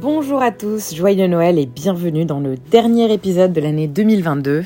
Bonjour 0.00 0.40
à 0.40 0.50
tous, 0.50 0.94
joyeux 0.94 1.26
Noël 1.26 1.58
et 1.58 1.66
bienvenue 1.66 2.24
dans 2.24 2.40
le 2.40 2.56
dernier 2.56 3.12
épisode 3.12 3.52
de 3.52 3.60
l'année 3.60 3.86
2022. 3.86 4.64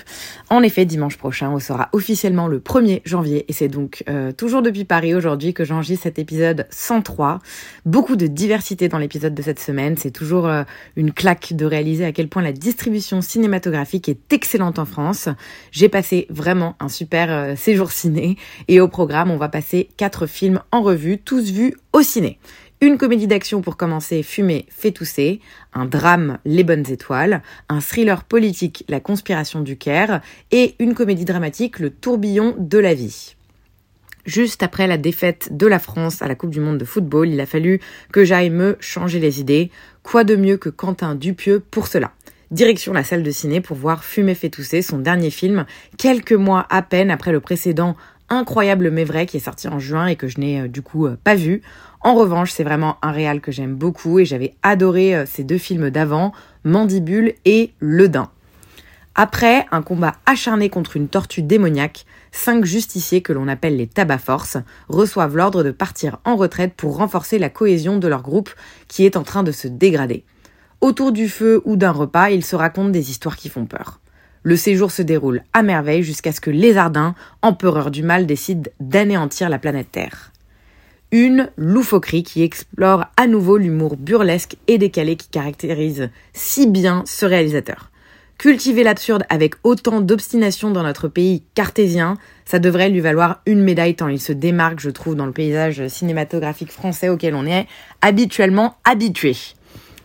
En 0.49 0.63
effet, 0.63 0.85
dimanche 0.85 1.19
prochain, 1.19 1.51
on 1.51 1.59
sera 1.59 1.89
officiellement 1.91 2.47
le 2.47 2.61
1er 2.61 3.01
janvier 3.05 3.45
et 3.49 3.53
c'est 3.53 3.67
donc 3.67 4.05
euh, 4.09 4.31
toujours 4.31 4.63
depuis 4.63 4.85
Paris 4.85 5.13
aujourd'hui 5.13 5.53
que 5.53 5.65
j'enregistre 5.65 6.05
cet 6.05 6.21
épisode 6.21 6.69
103. 6.71 7.41
Beaucoup 7.85 8.15
de 8.15 8.29
diversité 8.29 8.87
dans 8.87 8.99
l'épisode 8.99 9.35
de 9.35 9.43
cette 9.43 9.59
semaine, 9.59 9.97
c'est 9.97 10.13
toujours 10.13 10.47
euh, 10.47 10.63
une 10.95 11.13
claque 11.13 11.53
de 11.53 11.65
réaliser 11.65 12.05
à 12.05 12.13
quel 12.13 12.29
point 12.29 12.43
la 12.43 12.53
distribution 12.53 13.21
cinématographique 13.21 14.09
est 14.09 14.33
excellente 14.33 14.79
en 14.79 14.85
France. 14.85 15.29
J'ai 15.73 15.89
passé 15.89 16.29
vraiment 16.31 16.77
un 16.79 16.89
super 16.89 17.33
euh, 17.33 17.57
séjour 17.57 17.91
ciné 17.91 18.37
et 18.69 18.81
au 18.81 18.87
programme, 18.87 19.33
on 19.33 19.37
va 19.37 19.49
passer 19.49 19.89
quatre 19.97 20.29
films 20.29 20.61
en 20.71 20.83
revue, 20.83 21.19
tous 21.19 21.51
vus 21.51 21.75
au 21.93 22.03
ciné. 22.03 22.39
Une 22.85 22.99
comédie 22.99 23.27
d'action 23.27 23.63
pour 23.63 23.79
commencer, 23.79 24.23
Fumer 24.23 24.67
fait 24.69 24.91
tousser, 24.91 25.41
un 25.73 25.87
drame, 25.87 26.37
Les 26.45 26.65
bonnes 26.65 26.85
étoiles, 26.91 27.43
un 27.71 27.81
thriller 27.81 28.25
politique, 28.25 28.85
La 28.91 29.01
conspiration 29.01 29.63
du 29.63 29.79
Caire, 29.79 30.21
et 30.51 30.75
une 30.79 30.93
comédie 30.93 31.25
dramatique, 31.25 31.79
Le 31.79 31.89
tourbillon 31.89 32.55
de 32.59 32.77
la 32.77 32.93
vie. 32.93 33.37
Juste 34.27 34.63
après 34.63 34.87
la 34.87 34.99
défaite 34.99 35.49
de 35.57 35.67
la 35.67 35.79
France 35.79 36.21
à 36.21 36.29
la 36.29 36.35
Coupe 36.35 36.51
du 36.51 36.61
Monde 36.61 36.77
de 36.77 36.85
football, 36.85 37.31
il 37.31 37.41
a 37.41 37.47
fallu 37.47 37.81
que 38.13 38.23
j'aille 38.23 38.51
me 38.51 38.77
changer 38.81 39.19
les 39.19 39.41
idées. 39.41 39.71
Quoi 40.03 40.25
de 40.25 40.37
mieux 40.37 40.59
que 40.59 40.69
Quentin 40.69 41.15
Dupieux 41.15 41.61
pour 41.61 41.87
cela? 41.87 42.13
Direction 42.51 42.93
la 42.93 43.03
salle 43.03 43.23
de 43.23 43.31
ciné 43.31 43.63
pour 43.63 43.79
voir 43.79 44.05
Fumer 44.05 44.35
fait 44.35 44.51
tousser, 44.51 44.83
son 44.83 44.99
dernier 44.99 45.31
film, 45.31 45.65
quelques 45.97 46.33
mois 46.33 46.67
à 46.69 46.83
peine 46.83 47.11
après 47.11 47.33
le 47.33 47.41
précédent 47.41 47.97
Incroyable 48.31 48.91
mais 48.91 49.05
vrai 49.05 49.27
qui 49.27 49.37
est 49.37 49.41
sorti 49.41 49.69
en 49.69 49.79
juin 49.79 50.07
et 50.07 50.17
que 50.17 50.29
je 50.29 50.41
n'ai 50.41 50.63
euh, 50.63 50.69
du 50.69 50.81
coup 50.81 51.07
euh, 51.07 51.19
pas 51.23 51.35
vu. 51.35 51.61
En 52.05 52.15
revanche, 52.15 52.53
c'est 52.53 52.65
vraiment 52.65 52.99
un 53.01 53.13
réal 53.13 53.41
que 53.41 53.51
j'aime 53.51 53.75
beaucoup 53.75 54.19
et 54.19 54.27
j'avais 54.27 54.53
adoré 54.63 55.17
euh, 55.17 55.25
ces 55.25 55.43
deux 55.43 55.57
films 55.57 55.89
d'avant, 55.89 56.33
Mandibule 56.63 57.33
et 57.47 57.73
Le 57.79 58.11
Dain. 58.11 58.29
Après 59.15 59.65
un 59.71 59.81
combat 59.81 60.13
acharné 60.27 60.69
contre 60.69 60.99
une 60.99 61.09
tortue 61.09 61.41
démoniaque, 61.41 62.05
cinq 62.31 62.67
justiciers 62.67 63.23
que 63.23 63.33
l'on 63.33 63.49
appelle 63.49 63.79
les 63.79 63.87
tabac 63.87 64.19
force 64.19 64.59
reçoivent 64.91 65.35
l'ordre 65.35 65.63
de 65.63 65.71
partir 65.71 66.19
en 66.27 66.37
retraite 66.37 66.75
pour 66.77 66.99
renforcer 66.99 67.39
la 67.39 67.49
cohésion 67.49 67.97
de 67.97 68.09
leur 68.09 68.21
groupe 68.21 68.51
qui 68.87 69.07
est 69.07 69.17
en 69.17 69.23
train 69.23 69.43
de 69.43 69.53
se 69.53 69.67
dégrader. 69.67 70.25
Autour 70.83 71.11
du 71.11 71.31
feu 71.31 71.63
ou 71.65 71.77
d'un 71.77 71.93
repas, 71.93 72.29
ils 72.29 72.45
se 72.45 72.55
racontent 72.55 72.91
des 72.91 73.11
histoires 73.11 73.37
qui 73.37 73.49
font 73.49 73.65
peur. 73.65 74.01
Le 74.43 74.57
séjour 74.57 74.91
se 74.91 75.01
déroule 75.01 75.43
à 75.55 75.63
merveille 75.63 76.03
jusqu'à 76.03 76.33
ce 76.33 76.43
que 76.43 76.51
Lézardin, 76.51 77.15
empereur 77.41 77.91
du 77.91 78.03
mal, 78.03 78.27
décide 78.27 78.75
d'anéantir 78.79 79.49
la 79.49 79.59
planète 79.59 79.91
Terre. 79.91 80.34
Une 81.17 81.49
loufoquerie 81.57 82.25
qui 82.25 82.43
explore 82.43 83.05
à 83.17 83.29
nouveau 83.29 83.57
l'humour 83.57 83.97
burlesque 83.97 84.57
et 84.67 84.79
décalé 84.79 85.15
qui 85.15 85.29
caractérise 85.29 86.11
si 86.33 86.67
bien 86.67 87.05
ce 87.07 87.25
réalisateur. 87.25 87.93
Cultiver 88.37 88.83
l'absurde 88.83 89.23
avec 89.29 89.55
autant 89.63 90.01
d'obstination 90.01 90.73
dans 90.73 90.83
notre 90.83 91.07
pays 91.07 91.45
cartésien, 91.55 92.17
ça 92.45 92.59
devrait 92.59 92.89
lui 92.89 92.99
valoir 92.99 93.43
une 93.47 93.63
médaille 93.63 93.95
tant 93.95 94.09
il 94.09 94.21
se 94.21 94.33
démarque, 94.33 94.81
je 94.81 94.91
trouve, 94.91 95.15
dans 95.15 95.27
le 95.27 95.31
paysage 95.31 95.87
cinématographique 95.87 96.73
français 96.73 97.09
auquel 97.09 97.37
on 97.37 97.47
est 97.47 97.69
habituellement 98.03 98.75
habitué. 98.83 99.37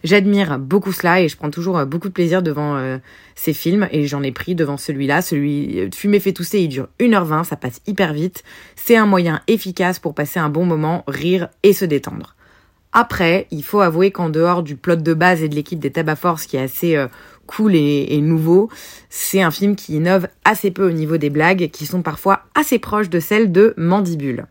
J'admire 0.04 0.60
beaucoup 0.60 0.92
cela 0.92 1.22
et 1.22 1.28
je 1.28 1.36
prends 1.36 1.50
toujours 1.50 1.86
beaucoup 1.86 2.08
de 2.08 2.14
plaisir 2.14 2.42
devant 2.42 2.78
euh, 2.78 2.98
ces 3.36 3.54
films 3.54 3.88
et 3.92 4.08
j'en 4.08 4.24
ai 4.24 4.32
pris 4.32 4.56
devant 4.56 4.78
celui-là. 4.78 5.22
Celui 5.22 5.80
euh, 5.80 5.90
Fumer 5.94 6.20
fait 6.20 6.32
tousser, 6.32 6.60
il 6.60 6.70
dure 6.70 6.88
1h20, 7.00 7.44
ça 7.44 7.58
passe 7.58 7.82
hyper 7.86 8.14
vite. 8.14 8.44
C'est 8.76 8.96
un 8.96 9.06
moyen 9.06 9.42
efficace 9.48 10.00
pour 10.00 10.14
passer 10.14 10.40
un 10.40 10.50
bon 10.50 10.66
moment, 10.66 11.04
rire 11.08 11.50
et 11.64 11.74
se 11.74 11.86
détendre. 11.86 12.36
Après, 12.92 13.48
il 13.52 13.64
faut 13.64 13.82
avouer 13.82 14.12
qu'en 14.12 14.30
dehors 14.30 14.64
du 14.64 14.76
plot 14.76 14.96
de 14.96 15.14
base 15.14 15.44
et 15.44 15.50
de 15.50 15.56
l'équipe 15.56 15.80
des 15.80 15.92
Tabac 15.92 16.18
qui 16.48 16.58
est 16.58 16.62
assez 16.62 16.96
euh, 16.96 17.08
cool 17.46 17.76
et, 17.76 18.08
et 18.10 18.22
nouveau, 18.22 18.70
c'est 19.10 19.42
un 19.42 19.52
film 19.52 19.76
qui 19.76 19.96
innove 19.96 20.28
assez 20.46 20.72
peu 20.72 20.88
au 20.88 20.92
niveau 20.92 21.18
des 21.18 21.30
blagues 21.30 21.70
qui 21.72 21.86
sont 21.86 22.02
parfois 22.02 22.46
assez 22.56 22.80
proches 22.80 23.10
de 23.10 23.20
celles 23.20 23.52
de 23.52 23.74
Mandibule. 23.78 24.48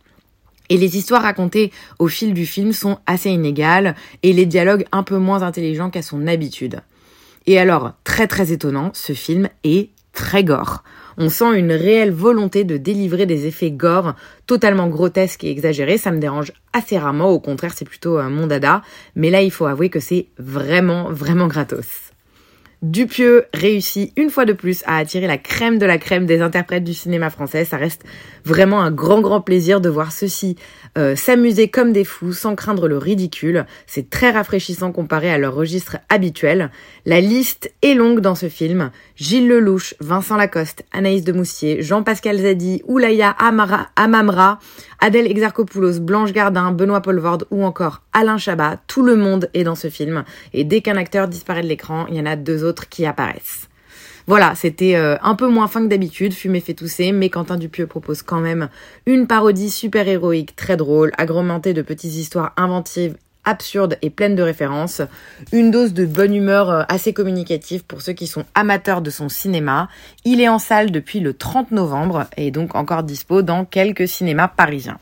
Et 0.68 0.76
les 0.76 0.96
histoires 0.96 1.22
racontées 1.22 1.72
au 1.98 2.08
fil 2.08 2.34
du 2.34 2.46
film 2.46 2.72
sont 2.72 2.98
assez 3.06 3.30
inégales 3.30 3.94
et 4.22 4.32
les 4.32 4.46
dialogues 4.46 4.84
un 4.92 5.02
peu 5.02 5.18
moins 5.18 5.42
intelligents 5.42 5.90
qu'à 5.90 6.02
son 6.02 6.26
habitude. 6.26 6.80
Et 7.46 7.58
alors, 7.58 7.92
très 8.04 8.26
très 8.26 8.52
étonnant, 8.52 8.90
ce 8.92 9.14
film 9.14 9.48
est 9.64 9.90
très 10.12 10.44
gore. 10.44 10.82
On 11.16 11.30
sent 11.30 11.58
une 11.58 11.72
réelle 11.72 12.12
volonté 12.12 12.64
de 12.64 12.76
délivrer 12.76 13.24
des 13.24 13.46
effets 13.46 13.70
gore 13.70 14.14
totalement 14.46 14.88
grotesques 14.88 15.44
et 15.44 15.50
exagérés. 15.50 15.98
Ça 15.98 16.10
me 16.10 16.20
dérange 16.20 16.52
assez 16.72 16.98
rarement, 16.98 17.30
au 17.30 17.40
contraire 17.40 17.72
c'est 17.74 17.84
plutôt 17.84 18.18
un 18.18 18.30
mon 18.30 18.46
dada. 18.46 18.82
Mais 19.16 19.30
là 19.30 19.42
il 19.42 19.50
faut 19.50 19.66
avouer 19.66 19.90
que 19.90 20.00
c'est 20.00 20.26
vraiment 20.38 21.10
vraiment 21.10 21.46
gratos. 21.46 22.07
Dupieux 22.80 23.46
réussit 23.52 24.12
une 24.16 24.30
fois 24.30 24.44
de 24.44 24.52
plus 24.52 24.84
à 24.86 24.98
attirer 24.98 25.26
la 25.26 25.36
crème 25.36 25.78
de 25.78 25.86
la 25.86 25.98
crème 25.98 26.26
des 26.26 26.40
interprètes 26.40 26.84
du 26.84 26.94
cinéma 26.94 27.28
français. 27.28 27.64
Ça 27.64 27.76
reste 27.76 28.04
vraiment 28.44 28.80
un 28.80 28.92
grand 28.92 29.20
grand 29.20 29.40
plaisir 29.40 29.80
de 29.80 29.88
voir 29.88 30.12
ceux-ci 30.12 30.54
euh, 30.96 31.16
s'amuser 31.16 31.66
comme 31.66 31.92
des 31.92 32.04
fous 32.04 32.32
sans 32.32 32.54
craindre 32.54 32.86
le 32.86 32.96
ridicule. 32.96 33.66
C'est 33.88 34.10
très 34.10 34.30
rafraîchissant 34.30 34.92
comparé 34.92 35.28
à 35.28 35.38
leur 35.38 35.56
registre 35.56 35.96
habituel. 36.08 36.70
La 37.04 37.20
liste 37.20 37.72
est 37.82 37.94
longue 37.94 38.20
dans 38.20 38.36
ce 38.36 38.48
film. 38.48 38.92
Gilles 39.16 39.48
Lelouch, 39.48 39.96
Vincent 39.98 40.36
Lacoste, 40.36 40.84
Anaïs 40.92 41.24
de 41.24 41.32
Moussier, 41.32 41.82
Jean-Pascal 41.82 42.38
Zadi, 42.38 42.82
Oulaya 42.86 43.30
Amamra, 43.30 44.60
Adèle 45.00 45.30
Exarchopoulos, 45.30 46.00
Blanche 46.00 46.32
Gardin, 46.32 46.72
Benoît 46.72 47.00
Polvorde 47.00 47.46
ou 47.50 47.64
encore 47.64 48.02
Alain 48.12 48.38
Chabat. 48.38 48.78
Tout 48.88 49.02
le 49.02 49.14
monde 49.14 49.48
est 49.54 49.64
dans 49.64 49.76
ce 49.76 49.90
film. 49.90 50.24
Et 50.52 50.64
dès 50.64 50.80
qu'un 50.80 50.96
acteur 50.96 51.28
disparaît 51.28 51.62
de 51.62 51.68
l'écran, 51.68 52.06
il 52.08 52.16
y 52.16 52.20
en 52.20 52.26
a 52.26 52.34
deux 52.36 52.64
autres 52.64 52.88
qui 52.88 53.06
apparaissent. 53.06 53.68
Voilà, 54.26 54.54
c'était 54.54 54.96
euh, 54.96 55.16
un 55.22 55.34
peu 55.34 55.48
moins 55.48 55.68
fin 55.68 55.82
que 55.82 55.88
d'habitude, 55.88 56.34
Fumer 56.34 56.60
fait 56.60 56.74
tousser, 56.74 57.12
mais 57.12 57.30
Quentin 57.30 57.56
Dupieux 57.56 57.86
propose 57.86 58.22
quand 58.22 58.40
même 58.40 58.68
une 59.06 59.26
parodie 59.26 59.70
super 59.70 60.06
héroïque, 60.06 60.54
très 60.54 60.76
drôle, 60.76 61.12
agrémentée 61.16 61.72
de 61.72 61.80
petites 61.80 62.14
histoires 62.14 62.52
inventives 62.58 63.16
absurdes 63.48 63.96
et 64.02 64.10
pleines 64.10 64.36
de 64.36 64.42
références, 64.42 65.00
une 65.52 65.70
dose 65.70 65.94
de 65.94 66.04
bonne 66.04 66.34
humeur 66.34 66.70
euh, 66.70 66.82
assez 66.88 67.12
communicative 67.12 67.84
pour 67.84 68.02
ceux 68.02 68.12
qui 68.12 68.26
sont 68.26 68.44
amateurs 68.54 69.00
de 69.00 69.10
son 69.10 69.28
cinéma. 69.28 69.88
Il 70.24 70.40
est 70.40 70.48
en 70.48 70.58
salle 70.58 70.90
depuis 70.90 71.20
le 71.20 71.32
30 71.32 71.70
novembre 71.70 72.26
et 72.36 72.50
donc 72.50 72.74
encore 72.74 73.02
dispo 73.02 73.42
dans 73.42 73.64
quelques 73.64 74.06
cinémas 74.06 74.48
parisiens. 74.48 74.98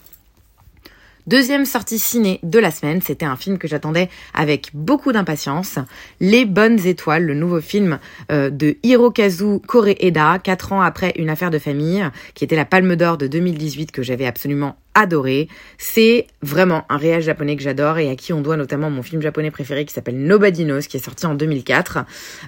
Deuxième 1.26 1.64
sortie 1.64 1.98
ciné 1.98 2.38
de 2.44 2.60
la 2.60 2.70
semaine, 2.70 3.02
c'était 3.02 3.26
un 3.26 3.34
film 3.34 3.58
que 3.58 3.66
j'attendais 3.66 4.08
avec 4.32 4.70
beaucoup 4.74 5.10
d'impatience. 5.10 5.80
Les 6.20 6.44
Bonnes 6.44 6.78
Étoiles, 6.86 7.24
le 7.24 7.34
nouveau 7.34 7.60
film 7.60 7.98
euh, 8.30 8.48
de 8.48 8.76
Hirokazu 8.84 9.58
Koreeda, 9.66 10.38
quatre 10.38 10.72
ans 10.72 10.82
après 10.82 11.14
une 11.16 11.28
affaire 11.28 11.50
de 11.50 11.58
famille, 11.58 12.08
qui 12.34 12.44
était 12.44 12.54
la 12.54 12.64
Palme 12.64 12.94
d'Or 12.94 13.18
de 13.18 13.26
2018 13.26 13.90
que 13.90 14.04
j'avais 14.04 14.24
absolument 14.24 14.76
adoré. 14.94 15.48
C'est 15.78 16.28
vraiment 16.42 16.84
un 16.88 16.96
réel 16.96 17.22
japonais 17.22 17.56
que 17.56 17.62
j'adore 17.62 17.98
et 17.98 18.08
à 18.08 18.14
qui 18.14 18.32
on 18.32 18.40
doit 18.40 18.56
notamment 18.56 18.88
mon 18.88 19.02
film 19.02 19.20
japonais 19.20 19.50
préféré 19.50 19.84
qui 19.84 19.92
s'appelle 19.92 20.18
Nobody 20.18 20.64
Knows, 20.64 20.82
qui 20.82 20.96
est 20.96 21.04
sorti 21.04 21.26
en 21.26 21.34
2004. 21.34 21.98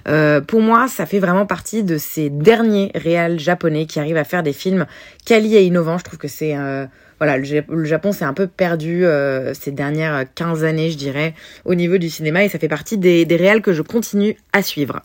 Euh, 0.07 0.39
pour 0.39 0.61
moi, 0.61 0.87
ça 0.87 1.05
fait 1.05 1.19
vraiment 1.19 1.45
partie 1.45 1.83
de 1.83 1.97
ces 1.97 2.29
derniers 2.29 2.93
réels 2.95 3.41
japonais 3.41 3.87
qui 3.87 3.99
arrivent 3.99 4.15
à 4.15 4.23
faire 4.23 4.41
des 4.41 4.53
films 4.53 4.85
quali 5.25 5.57
et 5.57 5.65
innovants. 5.65 5.97
Je 5.97 6.05
trouve 6.05 6.17
que 6.17 6.29
c'est 6.29 6.55
euh, 6.55 6.85
voilà, 7.19 7.37
le 7.37 7.83
Japon 7.83 8.11
s'est 8.11 8.25
un 8.25 8.33
peu 8.33 8.47
perdu 8.47 9.05
euh, 9.05 9.53
ces 9.53 9.71
dernières 9.71 10.25
15 10.33 10.63
années, 10.63 10.89
je 10.89 10.97
dirais, 10.97 11.33
au 11.65 11.75
niveau 11.75 11.97
du 11.97 12.09
cinéma, 12.09 12.43
et 12.45 12.49
ça 12.49 12.59
fait 12.59 12.69
partie 12.69 12.97
des, 12.97 13.25
des 13.25 13.35
réels 13.35 13.61
que 13.61 13.73
je 13.73 13.81
continue 13.81 14.37
à 14.53 14.63
suivre. 14.63 15.01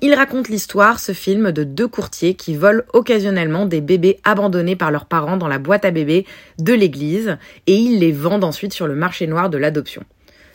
Il 0.00 0.14
raconte 0.14 0.48
l'histoire, 0.48 1.00
ce 1.00 1.12
film, 1.12 1.50
de 1.50 1.64
deux 1.64 1.88
courtiers 1.88 2.34
qui 2.34 2.54
volent 2.54 2.82
occasionnellement 2.92 3.66
des 3.66 3.80
bébés 3.80 4.20
abandonnés 4.24 4.76
par 4.76 4.90
leurs 4.90 5.06
parents 5.06 5.36
dans 5.36 5.48
la 5.48 5.58
boîte 5.58 5.84
à 5.84 5.90
bébés 5.90 6.24
de 6.58 6.72
l'église, 6.72 7.36
et 7.66 7.74
ils 7.74 7.98
les 7.98 8.12
vendent 8.12 8.44
ensuite 8.44 8.72
sur 8.72 8.86
le 8.86 8.94
marché 8.94 9.26
noir 9.26 9.50
de 9.50 9.58
l'adoption. 9.58 10.04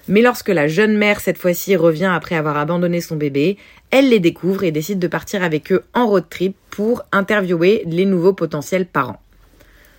Mais 0.08 0.22
lorsque 0.22 0.50
la 0.50 0.68
jeune 0.68 0.98
mère, 0.98 1.20
cette 1.20 1.38
fois-ci, 1.38 1.76
revient 1.76 2.12
après 2.14 2.36
avoir 2.36 2.58
abandonné 2.58 3.00
son 3.00 3.16
bébé, 3.16 3.58
elle 3.92 4.10
les 4.10 4.20
découvre 4.20 4.64
et 4.64 4.72
décide 4.72 5.00
de 5.00 5.08
partir 5.08 5.44
avec 5.44 5.72
eux 5.72 5.84
en 5.94 6.08
road 6.08 6.26
trip 6.30 6.58
pour 6.72 7.04
interviewer 7.12 7.84
les 7.86 8.06
nouveaux 8.06 8.34
potentiels 8.34 8.86
parents. 8.86 9.22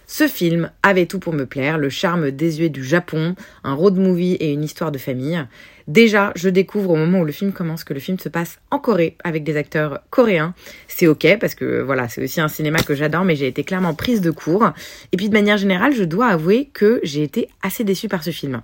Ce 0.07 0.29
film 0.29 0.71
avait 0.83 1.07
tout 1.07 1.19
pour 1.19 1.33
me 1.33 1.47
plaire, 1.47 1.79
le 1.79 1.89
charme 1.89 2.31
désuet 2.31 2.69
du 2.69 2.85
Japon, 2.85 3.35
un 3.63 3.75
road 3.75 3.97
movie 3.97 4.35
et 4.35 4.53
une 4.53 4.63
histoire 4.63 4.93
de 4.93 4.99
famille. 4.99 5.43
Déjà, 5.89 6.33
je 6.35 6.49
découvre 6.49 6.91
au 6.91 6.97
moment 6.97 7.21
où 7.21 7.25
le 7.25 7.33
film 7.33 7.53
commence 7.53 7.85
que 7.85 7.95
le 7.95 8.01
film 8.01 8.19
se 8.19 8.29
passe 8.29 8.59
en 8.71 8.79
Corée 8.79 9.17
avec 9.25 9.45
des 9.45 9.57
acteurs 9.57 10.01
coréens. 10.11 10.55
C'est 10.89 11.07
ok 11.07 11.39
parce 11.39 11.55
que 11.55 11.81
voilà, 11.81 12.09
c'est 12.09 12.23
aussi 12.23 12.41
un 12.41 12.49
cinéma 12.49 12.79
que 12.81 12.95
j'adore, 12.95 13.25
mais 13.25 13.37
j'ai 13.37 13.47
été 13.47 13.65
clairement 13.65 13.95
prise 13.95 14.21
de 14.21 14.31
court. 14.31 14.73
Et 15.13 15.17
puis 15.17 15.29
de 15.29 15.35
manière 15.35 15.59
générale, 15.59 15.95
je 15.95 16.05
dois 16.05 16.29
avouer 16.29 16.71
que 16.73 17.01
j'ai 17.03 17.23
été 17.23 17.49
assez 17.63 17.85
déçue 17.85 18.09
par 18.09 18.25
ce 18.25 18.31
film. 18.31 18.63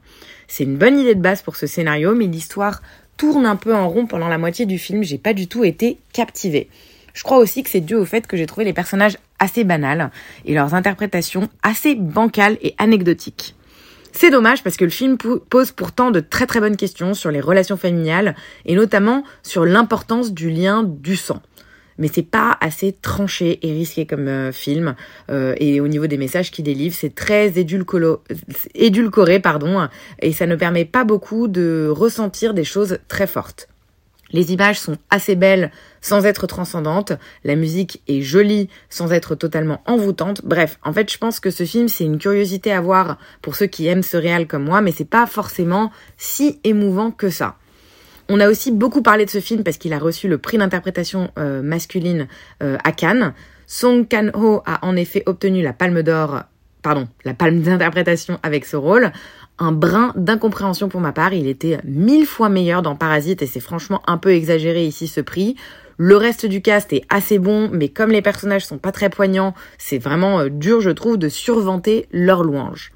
C'est 0.48 0.64
une 0.64 0.76
bonne 0.76 0.98
idée 0.98 1.14
de 1.14 1.20
base 1.20 1.42
pour 1.42 1.56
ce 1.56 1.66
scénario, 1.66 2.14
mais 2.14 2.26
l'histoire 2.26 2.82
tourne 3.16 3.44
un 3.44 3.56
peu 3.56 3.74
en 3.74 3.88
rond 3.88 4.06
pendant 4.06 4.28
la 4.28 4.38
moitié 4.38 4.64
du 4.64 4.78
film. 4.78 5.04
J'ai 5.04 5.18
pas 5.18 5.34
du 5.34 5.46
tout 5.46 5.64
été 5.64 5.98
captivée. 6.12 6.68
Je 7.12 7.22
crois 7.22 7.38
aussi 7.38 7.62
que 7.62 7.70
c'est 7.70 7.80
dû 7.80 7.94
au 7.94 8.04
fait 8.04 8.26
que 8.26 8.36
j'ai 8.36 8.46
trouvé 8.46 8.64
les 8.64 8.72
personnages 8.72 9.18
assez 9.40 9.64
banals 9.64 10.10
et 10.44 10.54
leurs 10.54 10.74
interprétations 10.74 11.48
assez 11.62 11.96
bancales 11.96 12.58
et 12.62 12.74
anecdotiques. 12.78 13.56
C'est 14.12 14.30
dommage 14.30 14.62
parce 14.62 14.76
que 14.76 14.84
le 14.84 14.90
film 14.90 15.16
pose 15.16 15.72
pourtant 15.72 16.10
de 16.10 16.20
très 16.20 16.46
très 16.46 16.60
bonnes 16.60 16.76
questions 16.76 17.14
sur 17.14 17.30
les 17.30 17.40
relations 17.40 17.76
familiales 17.76 18.34
et 18.66 18.74
notamment 18.74 19.24
sur 19.42 19.64
l'importance 19.64 20.32
du 20.32 20.50
lien 20.50 20.82
du 20.82 21.16
sang. 21.16 21.40
Mais 21.98 22.08
c'est 22.12 22.22
pas 22.22 22.56
assez 22.60 22.92
tranché 22.92 23.58
et 23.62 23.72
risqué 23.72 24.06
comme 24.06 24.26
euh, 24.26 24.52
film 24.52 24.94
euh, 25.30 25.54
et 25.58 25.80
au 25.80 25.88
niveau 25.88 26.06
des 26.06 26.16
messages 26.16 26.50
qu'il 26.50 26.64
délivre, 26.64 26.94
c'est 26.98 27.14
très 27.14 27.52
édulcoré 28.74 29.40
pardon 29.40 29.88
et 30.20 30.32
ça 30.32 30.46
ne 30.46 30.56
permet 30.56 30.86
pas 30.86 31.04
beaucoup 31.04 31.46
de 31.46 31.88
ressentir 31.90 32.54
des 32.54 32.64
choses 32.64 32.98
très 33.08 33.26
fortes. 33.26 33.68
Les 34.32 34.52
images 34.52 34.78
sont 34.78 34.96
assez 35.10 35.34
belles 35.34 35.70
sans 36.00 36.24
être 36.24 36.46
transcendantes, 36.46 37.12
la 37.44 37.56
musique 37.56 38.02
est 38.08 38.22
jolie 38.22 38.68
sans 38.88 39.12
être 39.12 39.34
totalement 39.34 39.82
envoûtante. 39.86 40.42
Bref, 40.44 40.78
en 40.82 40.92
fait, 40.92 41.12
je 41.12 41.18
pense 41.18 41.40
que 41.40 41.50
ce 41.50 41.64
film, 41.64 41.88
c'est 41.88 42.04
une 42.04 42.18
curiosité 42.18 42.72
à 42.72 42.80
voir 42.80 43.18
pour 43.42 43.56
ceux 43.56 43.66
qui 43.66 43.86
aiment 43.86 44.02
ce 44.02 44.16
réal 44.16 44.46
comme 44.46 44.64
moi, 44.64 44.80
mais 44.80 44.92
c'est 44.92 45.04
pas 45.04 45.26
forcément 45.26 45.90
si 46.16 46.60
émouvant 46.64 47.10
que 47.10 47.30
ça. 47.30 47.56
On 48.28 48.38
a 48.38 48.48
aussi 48.48 48.70
beaucoup 48.70 49.02
parlé 49.02 49.24
de 49.24 49.30
ce 49.30 49.40
film 49.40 49.64
parce 49.64 49.76
qu'il 49.76 49.92
a 49.92 49.98
reçu 49.98 50.28
le 50.28 50.38
prix 50.38 50.56
d'interprétation 50.56 51.32
euh, 51.36 51.62
masculine 51.62 52.28
euh, 52.62 52.78
à 52.84 52.92
Cannes. 52.92 53.34
Song 53.66 54.06
Kang-ho 54.08 54.62
a 54.66 54.86
en 54.86 54.94
effet 54.94 55.24
obtenu 55.26 55.62
la 55.62 55.72
Palme 55.72 56.02
d'Or, 56.02 56.42
pardon, 56.82 57.08
la 57.24 57.34
Palme 57.34 57.60
d'interprétation 57.60 58.38
avec 58.44 58.66
ce 58.66 58.76
rôle 58.76 59.10
un 59.60 59.72
brin 59.72 60.12
d'incompréhension 60.16 60.88
pour 60.88 61.00
ma 61.00 61.12
part. 61.12 61.32
Il 61.32 61.46
était 61.46 61.78
mille 61.84 62.26
fois 62.26 62.48
meilleur 62.48 62.82
dans 62.82 62.96
Parasite 62.96 63.42
et 63.42 63.46
c'est 63.46 63.60
franchement 63.60 64.02
un 64.06 64.16
peu 64.16 64.32
exagéré 64.32 64.84
ici 64.84 65.06
ce 65.06 65.20
prix. 65.20 65.54
Le 65.98 66.16
reste 66.16 66.46
du 66.46 66.62
cast 66.62 66.94
est 66.94 67.04
assez 67.10 67.38
bon, 67.38 67.68
mais 67.70 67.90
comme 67.90 68.10
les 68.10 68.22
personnages 68.22 68.64
sont 68.64 68.78
pas 68.78 68.90
très 68.90 69.10
poignants, 69.10 69.52
c'est 69.76 69.98
vraiment 69.98 70.40
euh, 70.40 70.48
dur, 70.48 70.80
je 70.80 70.88
trouve, 70.88 71.18
de 71.18 71.28
survanter 71.28 72.06
leur 72.10 72.42
louange. 72.42 72.90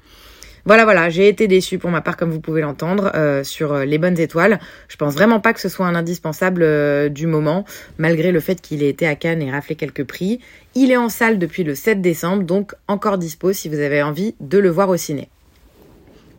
Voilà, 0.65 0.85
voilà, 0.85 1.11
j'ai 1.11 1.27
été 1.27 1.47
déçue 1.47 1.77
pour 1.77 1.91
ma 1.91 2.01
part, 2.01 2.17
comme 2.17 2.31
vous 2.31 2.39
pouvez 2.39 2.61
l'entendre, 2.61 3.11
euh, 3.13 3.43
sur 3.43 3.73
euh, 3.73 3.85
les 3.85 3.99
bonnes 3.99 4.19
étoiles. 4.19 4.59
Je 4.87 4.95
pense 4.95 5.13
vraiment 5.13 5.39
pas 5.39 5.53
que 5.53 5.59
ce 5.59 5.69
soit 5.69 5.85
un 5.85 5.93
indispensable 5.93 7.11
du 7.11 7.27
moment, 7.27 7.63
malgré 7.99 8.31
le 8.31 8.39
fait 8.39 8.59
qu'il 8.59 8.81
ait 8.81 8.89
été 8.89 9.05
à 9.05 9.13
Cannes 9.13 9.43
et 9.43 9.51
raflé 9.51 9.75
quelques 9.75 10.03
prix. 10.03 10.39
Il 10.73 10.91
est 10.91 10.97
en 10.97 11.09
salle 11.09 11.37
depuis 11.37 11.63
le 11.63 11.75
7 11.75 12.01
décembre, 12.01 12.41
donc 12.41 12.73
encore 12.87 13.19
dispo 13.19 13.53
si 13.53 13.69
vous 13.69 13.77
avez 13.77 14.01
envie 14.01 14.33
de 14.39 14.57
le 14.57 14.69
voir 14.69 14.89
au 14.89 14.97
ciné. 14.97 15.29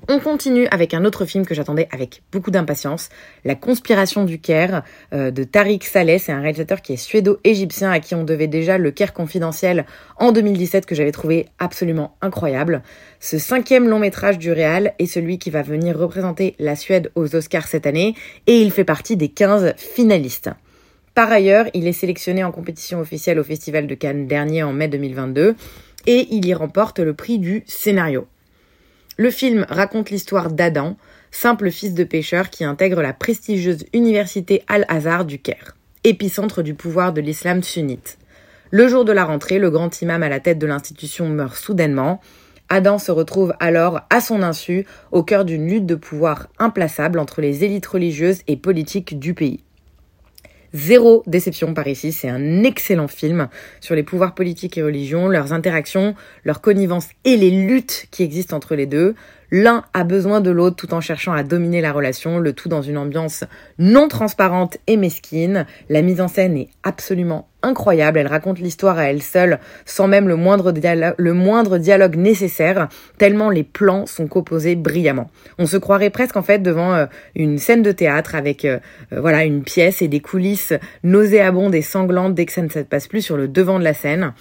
On 0.09 0.21
continue 0.21 0.69
avec 0.71 0.95
un 0.95 1.05
autre 1.05 1.25
film 1.25 1.45
que 1.45 1.53
j'attendais 1.53 1.89
avec 1.91 2.23
beaucoup 2.31 2.53
d'impatience, 2.53 3.09
La 3.45 3.57
conspiration 3.57 4.25
du 4.25 4.39
Caire 4.39 4.85
euh, 5.13 5.33
de 5.33 5.43
Tariq 5.43 5.85
Saleh. 5.85 6.21
C'est 6.21 6.31
un 6.31 6.41
réalisateur 6.41 6.81
qui 6.81 6.93
est 6.93 6.97
suédo-égyptien 6.97 7.91
à 7.91 7.99
qui 7.99 8.15
on 8.15 8.23
devait 8.23 8.47
déjà 8.47 8.79
le 8.79 8.93
Caire 8.93 9.13
confidentiel 9.13 9.85
en 10.17 10.31
2017 10.31 10.87
que 10.87 10.95
j'avais 10.95 11.11
trouvé 11.11 11.47
absolument 11.59 12.17
incroyable. 12.21 12.83
Ce 13.19 13.37
cinquième 13.39 13.89
long 13.89 13.99
métrage 13.99 14.39
du 14.39 14.53
réal 14.53 14.95
est 15.01 15.07
celui 15.07 15.41
qui 15.41 15.51
va 15.51 15.63
venir 15.63 15.99
représenter 15.99 16.55
la 16.61 16.77
Suède 16.77 17.11
aux 17.17 17.35
Oscars 17.35 17.67
cette 17.67 17.87
année 17.87 18.15
et 18.47 18.61
il 18.61 18.71
fait 18.71 18.85
partie 18.85 19.17
des 19.17 19.29
15 19.29 19.75
finalistes. 19.77 20.51
Par 21.15 21.33
ailleurs, 21.33 21.67
il 21.75 21.89
est 21.89 21.93
sélectionné 21.93 22.45
en 22.45 22.53
compétition 22.53 23.01
officielle 23.01 23.41
au 23.41 23.45
Festival 23.45 23.89
de 23.89 23.95
Cannes 23.97 24.29
dernier 24.29 24.63
en 24.63 24.73
mai 24.73 24.87
2022 24.87 25.57
et 26.07 26.29
il 26.31 26.47
y 26.47 26.55
remporte 26.55 27.01
le 27.01 27.15
prix 27.15 27.41
du 27.41 27.65
scénario. 27.67 28.29
Le 29.19 29.31
film 29.31 29.65
raconte 29.71 30.11
l'histoire 30.11 30.51
d'Adam, 30.51 30.95
simple 31.31 31.71
fils 31.71 31.95
de 31.95 32.05
pêcheur 32.05 32.51
qui 32.51 32.65
intègre 32.65 33.01
la 33.01 33.15
prestigieuse 33.15 33.87
université 33.95 34.63
Al-Azhar 34.69 35.25
du 35.25 35.39
Caire, 35.39 35.75
épicentre 36.05 36.63
du 36.63 36.75
pouvoir 36.75 37.15
de 37.15 37.23
l'islam 37.23 37.63
sunnite. 37.63 38.19
Le 38.71 38.89
jour 38.89 39.07
de 39.07 39.13
la 39.13 39.25
rentrée, 39.25 39.59
le 39.59 39.71
grand 39.71 40.03
imam 40.03 40.23
à 40.23 40.29
la 40.29 40.41
tête 40.41 40.59
de 40.59 40.67
l'institution 40.67 41.31
meurt 41.31 41.57
soudainement. 41.57 42.21
Adam 42.69 42.99
se 42.99 43.11
retrouve 43.11 43.55
alors, 43.59 44.03
à 44.11 44.21
son 44.21 44.43
insu, 44.43 44.85
au 45.13 45.23
cœur 45.23 45.47
d'une 45.47 45.67
lutte 45.67 45.87
de 45.87 45.95
pouvoir 45.95 46.49
implaçable 46.59 47.19
entre 47.19 47.41
les 47.41 47.65
élites 47.65 47.87
religieuses 47.87 48.43
et 48.49 48.57
politiques 48.57 49.19
du 49.19 49.33
pays. 49.33 49.66
Zéro 50.77 51.23
déception 51.27 51.73
par 51.73 51.87
ici, 51.89 52.13
c'est 52.13 52.29
un 52.29 52.63
excellent 52.63 53.09
film 53.09 53.49
sur 53.81 53.95
les 53.95 54.03
pouvoirs 54.03 54.35
politiques 54.35 54.77
et 54.77 54.83
religions, 54.83 55.27
leurs 55.27 55.55
interactions, 55.55 56.15
leur 56.45 56.61
connivence 56.61 57.09
et 57.25 57.39
les 57.39 57.51
luttes 57.51 58.09
qui 58.11 58.23
existent 58.23 58.55
entre 58.55 58.75
les 58.75 58.85
deux. 58.85 59.15
L'un 59.51 59.85
a 59.95 60.05
besoin 60.05 60.41
de 60.41 60.51
l'autre 60.51 60.77
tout 60.77 60.95
en 60.95 61.01
cherchant 61.01 61.33
à 61.33 61.43
dominer 61.43 61.81
la 61.81 61.93
relation, 61.93 62.39
le 62.39 62.53
tout 62.53 62.69
dans 62.69 62.83
une 62.83 62.99
ambiance 62.99 63.45
non 63.79 64.09
transparente 64.09 64.79
et 64.87 64.97
mesquine. 64.97 65.67
La 65.89 66.03
mise 66.03 66.21
en 66.21 66.29
scène 66.29 66.57
est 66.57 66.69
absolument 66.83 67.49
incroyable, 67.67 68.19
elle 68.19 68.27
raconte 68.27 68.61
l'histoire 68.61 68.99
à 68.99 69.05
elle 69.05 69.23
seule, 69.23 69.59
sans 69.85 70.07
même 70.09 70.29
le 70.29 70.37
moindre, 70.37 70.71
dialogue 71.79 72.17
nécessaire, 72.17 72.89
tellement 73.19 73.51
les 73.51 73.65
plans 73.65 74.07
sont 74.07 74.29
composés 74.29 74.77
brillamment. 74.77 75.31
On 75.59 75.67
se 75.67 75.77
croirait 75.77 76.11
presque 76.11 76.37
en 76.37 76.43
fait 76.43 76.61
devant 76.61 76.95
euh, 76.95 77.07
une 77.35 77.59
scène 77.59 77.83
de 77.83 77.93
théâtre 77.93 78.35
avec 78.35 78.65
euh, 78.65 78.79
euh, 79.13 79.21
voilà 79.21 79.45
une 79.45 79.63
pièce 79.63 80.01
et 80.01 80.09
des 80.09 80.21
coulisses 80.21 80.75
nauséabondes 81.03 81.75
et 81.75 81.83
sanglantes 81.83 82.35
dès 82.35 82.47
que 82.47 82.53
ça 82.53 82.63
ne 82.63 82.69
se 82.69 82.81
passe 82.81 83.09
plus 83.09 83.23
sur 83.23 83.37
le 83.37 83.49
devant 83.49 83.79
de 83.79 83.85
la 83.85 83.95
scène. 83.95 84.33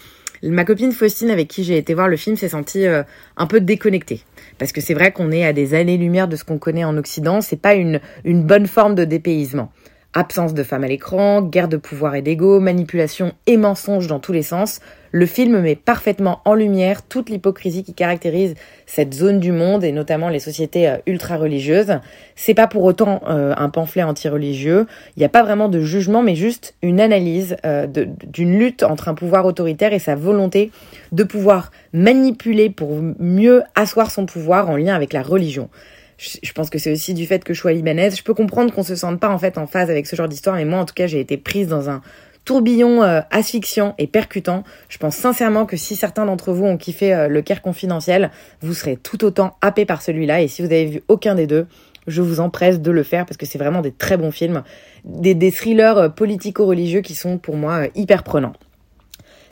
Ma 0.43 0.63
copine 0.63 0.91
Faustine, 0.91 1.31
avec 1.31 1.47
qui 1.47 1.63
j'ai 1.63 1.77
été 1.77 1.95
voir 1.95 2.07
le 2.07 2.17
film, 2.17 2.35
s'est 2.35 2.49
sentie 2.49 2.85
un 2.85 3.47
peu 3.47 3.61
déconnectée. 3.61 4.21
Parce 4.57 4.71
que 4.71 4.81
c'est 4.81 4.93
vrai 4.93 5.11
qu'on 5.11 5.31
est 5.31 5.45
à 5.45 5.53
des 5.53 5.73
années-lumière 5.73 6.27
de 6.27 6.35
ce 6.35 6.43
qu'on 6.43 6.57
connaît 6.57 6.83
en 6.83 6.97
Occident. 6.97 7.41
C'est 7.41 7.61
pas 7.61 7.75
une, 7.75 7.99
une 8.23 8.43
bonne 8.43 8.67
forme 8.67 8.95
de 8.95 9.03
dépaysement. 9.03 9.71
Absence 10.13 10.53
de 10.53 10.63
femmes 10.63 10.85
à 10.85 10.87
l'écran, 10.87 11.41
guerre 11.41 11.67
de 11.67 11.77
pouvoir 11.77 12.15
et 12.15 12.21
d'ego, 12.21 12.61
manipulation 12.61 13.33
et 13.47 13.57
mensonges 13.57 14.07
dans 14.07 14.19
tous 14.19 14.31
les 14.31 14.43
sens. 14.43 14.79
Le 15.15 15.25
film 15.25 15.61
met 15.61 15.77
parfaitement 15.77 16.41
en 16.43 16.55
lumière 16.55 17.01
toute 17.01 17.29
l'hypocrisie 17.29 17.85
qui 17.85 17.93
caractérise 17.93 18.53
cette 18.85 19.13
zone 19.13 19.39
du 19.39 19.53
monde 19.53 19.85
et 19.85 19.93
notamment 19.93 20.27
les 20.27 20.39
sociétés 20.39 20.89
euh, 20.89 20.97
ultra-religieuses. 21.07 21.99
C'est 22.35 22.53
pas 22.53 22.67
pour 22.67 22.83
autant 22.83 23.21
euh, 23.29 23.53
un 23.55 23.69
pamphlet 23.69 24.03
anti-religieux. 24.03 24.87
Il 25.15 25.21
n'y 25.21 25.25
a 25.25 25.29
pas 25.29 25.41
vraiment 25.41 25.69
de 25.69 25.79
jugement, 25.79 26.21
mais 26.21 26.35
juste 26.35 26.75
une 26.81 26.99
analyse 26.99 27.55
euh, 27.65 27.87
d'une 27.87 28.59
lutte 28.59 28.83
entre 28.83 29.07
un 29.07 29.13
pouvoir 29.13 29.45
autoritaire 29.45 29.93
et 29.93 29.99
sa 29.99 30.15
volonté 30.15 30.69
de 31.13 31.23
pouvoir 31.23 31.71
manipuler 31.93 32.69
pour 32.69 33.01
mieux 33.17 33.63
asseoir 33.73 34.11
son 34.11 34.25
pouvoir 34.25 34.69
en 34.69 34.75
lien 34.75 34.95
avec 34.95 35.13
la 35.13 35.21
religion 35.21 35.69
je 36.17 36.51
pense 36.53 36.69
que 36.69 36.77
c'est 36.77 36.91
aussi 36.91 37.13
du 37.13 37.25
fait 37.25 37.43
que 37.43 37.53
je 37.53 37.59
sois 37.59 37.73
libanaise. 37.73 38.15
Je 38.15 38.23
peux 38.23 38.33
comprendre 38.33 38.73
qu'on 38.73 38.83
se 38.83 38.95
sente 38.95 39.19
pas 39.19 39.29
en 39.29 39.37
fait 39.37 39.57
en 39.57 39.67
phase 39.67 39.89
avec 39.89 40.07
ce 40.07 40.15
genre 40.15 40.27
d'histoire, 40.27 40.55
mais 40.55 40.65
moi 40.65 40.79
en 40.79 40.85
tout 40.85 40.93
cas 40.93 41.07
j'ai 41.07 41.19
été 41.19 41.37
prise 41.37 41.67
dans 41.67 41.89
un 41.89 42.01
tourbillon 42.45 43.03
euh, 43.03 43.21
asphyxiant 43.31 43.95
et 43.97 44.07
percutant. 44.07 44.63
Je 44.87 44.97
pense 44.97 45.15
sincèrement 45.15 45.65
que 45.65 45.75
si 45.75 45.95
certains 45.95 46.25
d'entre 46.25 46.53
vous 46.53 46.65
ont 46.65 46.77
kiffé 46.77 47.13
euh, 47.13 47.27
le 47.27 47.41
Caire 47.41 47.61
confidentiel, 47.61 48.31
vous 48.61 48.73
serez 48.73 48.95
tout 48.95 49.25
autant 49.25 49.57
happé 49.61 49.85
par 49.85 50.01
celui-là. 50.01 50.41
Et 50.41 50.47
si 50.47 50.61
vous 50.61 50.67
avez 50.67 50.85
vu 50.85 51.03
aucun 51.07 51.35
des 51.35 51.47
deux, 51.47 51.67
je 52.07 52.21
vous 52.21 52.39
empresse 52.39 52.79
de 52.79 52.91
le 52.91 53.03
faire 53.03 53.25
parce 53.25 53.37
que 53.37 53.47
c'est 53.47 53.57
vraiment 53.57 53.81
des 53.81 53.91
très 53.91 54.15
bons 54.15 54.31
films, 54.31 54.63
des, 55.03 55.33
des 55.33 55.51
thrillers 55.51 55.97
euh, 55.97 56.09
politico-religieux 56.09 57.01
qui 57.01 57.15
sont 57.15 57.37
pour 57.39 57.57
moi 57.57 57.87
hyper 57.95 58.23
prenants. 58.23 58.53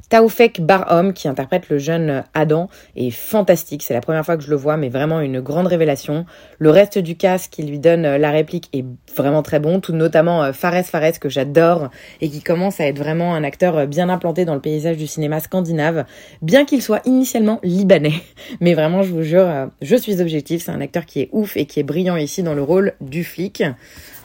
Taoufek 0.09 0.61
Barhom, 0.61 1.13
qui 1.13 1.27
interprète 1.27 1.69
le 1.69 1.77
jeune 1.77 2.23
Adam, 2.33 2.69
est 2.95 3.09
fantastique. 3.09 3.83
C'est 3.83 3.93
la 3.93 4.01
première 4.01 4.25
fois 4.25 4.37
que 4.37 4.43
je 4.43 4.49
le 4.49 4.55
vois, 4.55 4.77
mais 4.77 4.89
vraiment 4.89 5.21
une 5.21 5.41
grande 5.41 5.67
révélation. 5.67 6.25
Le 6.59 6.69
reste 6.69 6.99
du 6.99 7.15
cast 7.15 7.51
qui 7.51 7.63
lui 7.63 7.79
donne 7.79 8.03
la 8.03 8.31
réplique 8.31 8.69
est 8.73 8.85
vraiment 9.15 9.41
très 9.41 9.59
bon, 9.59 9.79
tout 9.79 9.93
notamment 9.93 10.43
euh, 10.43 10.53
Fares 10.53 10.85
Fares, 10.85 11.19
que 11.19 11.29
j'adore, 11.29 11.89
et 12.21 12.29
qui 12.29 12.41
commence 12.41 12.79
à 12.79 12.85
être 12.85 12.97
vraiment 12.97 13.33
un 13.33 13.43
acteur 13.43 13.87
bien 13.87 14.09
implanté 14.09 14.45
dans 14.45 14.55
le 14.55 14.61
paysage 14.61 14.97
du 14.97 15.07
cinéma 15.07 15.39
scandinave, 15.39 16.05
bien 16.41 16.65
qu'il 16.65 16.81
soit 16.81 17.01
initialement 17.05 17.59
libanais. 17.63 18.21
Mais 18.59 18.73
vraiment, 18.73 19.03
je 19.03 19.11
vous 19.11 19.23
jure, 19.23 19.47
euh, 19.47 19.65
je 19.81 19.95
suis 19.95 20.21
objectif. 20.21 20.63
C'est 20.63 20.71
un 20.71 20.81
acteur 20.81 21.05
qui 21.05 21.21
est 21.21 21.29
ouf 21.31 21.57
et 21.57 21.65
qui 21.65 21.79
est 21.79 21.83
brillant 21.83 22.17
ici 22.17 22.43
dans 22.43 22.53
le 22.53 22.63
rôle 22.63 22.93
du 23.01 23.23
flic. 23.23 23.63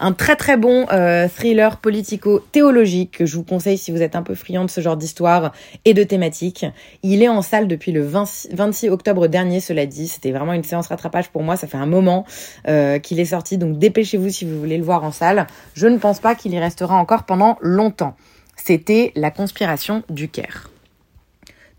Un 0.00 0.12
très 0.12 0.36
très 0.36 0.56
bon 0.56 0.86
euh, 0.92 1.26
thriller 1.28 1.78
politico-théologique 1.78 3.18
que 3.18 3.26
je 3.26 3.36
vous 3.36 3.42
conseille 3.42 3.76
si 3.76 3.90
vous 3.90 4.00
êtes 4.00 4.14
un 4.14 4.22
peu 4.22 4.36
friand 4.36 4.64
de 4.64 4.70
ce 4.70 4.80
genre 4.80 4.96
d'histoire 4.96 5.52
et 5.84 5.92
de 5.92 6.04
thématiques. 6.04 6.66
Il 7.02 7.20
est 7.22 7.28
en 7.28 7.42
salle 7.42 7.66
depuis 7.66 7.90
le 7.90 8.02
26 8.02 8.90
octobre 8.90 9.26
dernier, 9.26 9.58
cela 9.58 9.86
dit. 9.86 10.06
C'était 10.06 10.30
vraiment 10.30 10.52
une 10.52 10.62
séance 10.62 10.86
rattrapage 10.86 11.30
pour 11.30 11.42
moi. 11.42 11.56
Ça 11.56 11.66
fait 11.66 11.78
un 11.78 11.86
moment 11.86 12.24
euh, 12.68 13.00
qu'il 13.00 13.18
est 13.18 13.24
sorti, 13.24 13.58
donc 13.58 13.78
dépêchez-vous 13.78 14.30
si 14.30 14.44
vous 14.44 14.58
voulez 14.58 14.78
le 14.78 14.84
voir 14.84 15.02
en 15.02 15.10
salle. 15.10 15.48
Je 15.74 15.88
ne 15.88 15.98
pense 15.98 16.20
pas 16.20 16.36
qu'il 16.36 16.52
y 16.52 16.58
restera 16.60 16.94
encore 16.94 17.24
pendant 17.24 17.58
longtemps. 17.60 18.14
C'était 18.56 19.12
La 19.16 19.32
conspiration 19.32 20.04
du 20.08 20.28
Caire. 20.28 20.70